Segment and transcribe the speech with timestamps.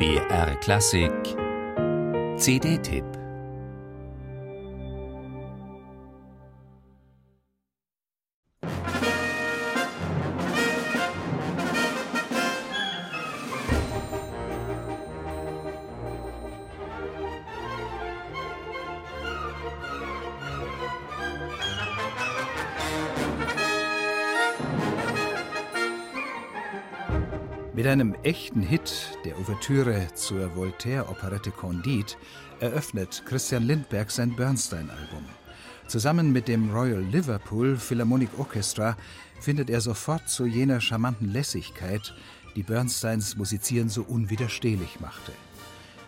[0.00, 1.36] BR Klassik.
[2.38, 3.19] CD-Tipp
[27.80, 32.12] Mit einem echten Hit, der Ouvertüre zur Voltaire-Operette Candide,
[32.60, 35.24] eröffnet Christian Lindberg sein Bernstein-Album.
[35.86, 38.98] Zusammen mit dem Royal Liverpool Philharmonic Orchestra
[39.40, 42.14] findet er sofort zu jener charmanten Lässigkeit,
[42.54, 45.32] die Bernsteins Musizieren so unwiderstehlich machte.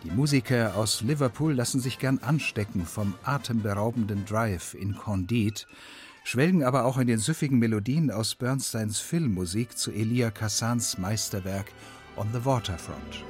[0.03, 5.61] Die Musiker aus Liverpool lassen sich gern anstecken vom atemberaubenden Drive in Candide,
[6.23, 11.67] schwelgen aber auch in den süffigen Melodien aus Bernsteins Filmmusik zu Elia Kassans Meisterwerk
[12.15, 13.23] On the Waterfront.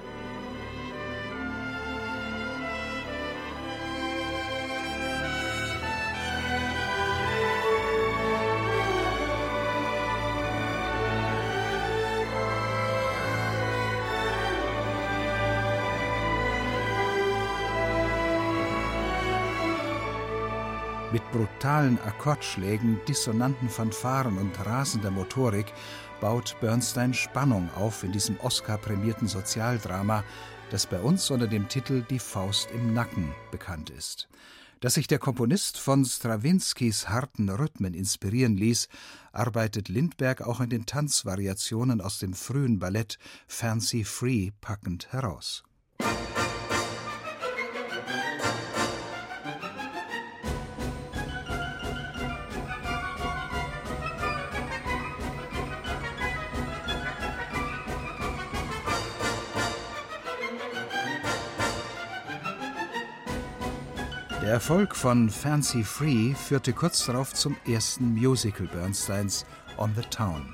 [21.13, 25.71] Mit brutalen Akkordschlägen, dissonanten Fanfaren und rasender Motorik
[26.19, 30.23] baut Bernstein Spannung auf in diesem Oscar-prämierten Sozialdrama,
[30.71, 34.27] das bei uns unter dem Titel Die Faust im Nacken bekannt ist.
[34.79, 38.87] Dass sich der Komponist von Strawinskys harten Rhythmen inspirieren ließ,
[39.33, 45.63] arbeitet Lindberg auch in den Tanzvariationen aus dem frühen Ballett Fancy Free packend heraus.
[64.43, 69.45] Der Erfolg von Fancy Free führte kurz darauf zum ersten Musical Bernsteins,
[69.77, 70.53] On the Town.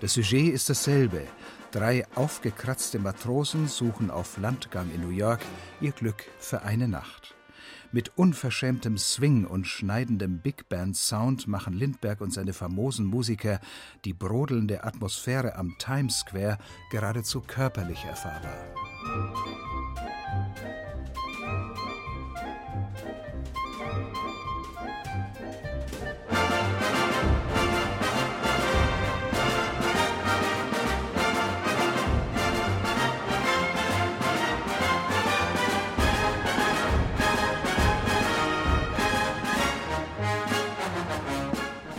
[0.00, 1.22] Das Sujet ist dasselbe.
[1.70, 5.38] Drei aufgekratzte Matrosen suchen auf Landgang in New York
[5.80, 7.36] ihr Glück für eine Nacht.
[7.92, 13.60] Mit unverschämtem Swing und schneidendem Big Band Sound machen Lindberg und seine famosen Musiker
[14.04, 16.58] die brodelnde Atmosphäre am Times Square
[16.90, 19.69] geradezu körperlich erfahrbar.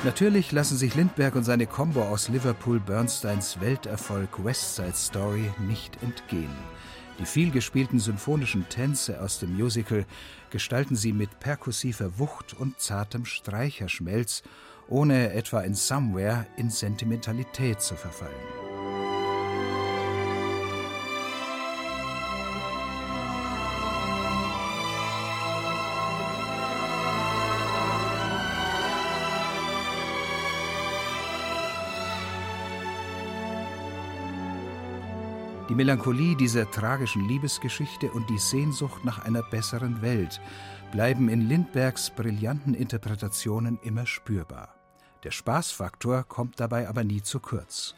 [0.03, 6.01] Natürlich lassen sich Lindberg und seine Combo aus Liverpool Bernsteins Welterfolg West Side Story nicht
[6.01, 6.55] entgehen.
[7.19, 10.07] Die vielgespielten symphonischen Tänze aus dem Musical
[10.49, 14.41] gestalten sie mit perkussiver Wucht und zartem Streicherschmelz,
[14.89, 18.60] ohne etwa in Somewhere in Sentimentalität zu verfallen.
[35.69, 40.41] Die Melancholie dieser tragischen Liebesgeschichte und die Sehnsucht nach einer besseren Welt
[40.91, 44.75] bleiben in Lindbergs brillanten Interpretationen immer spürbar.
[45.23, 47.95] Der Spaßfaktor kommt dabei aber nie zu kurz.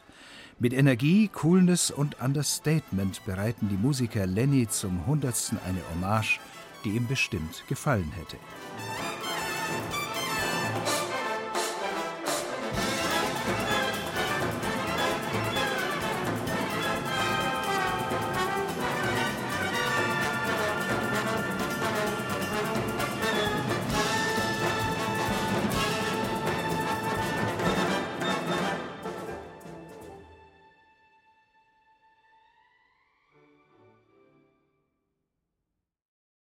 [0.60, 6.40] Mit Energie, Coolness und Understatement bereiten die Musiker Lenny zum Hundertsten eine Hommage,
[6.84, 8.38] die ihm bestimmt gefallen hätte.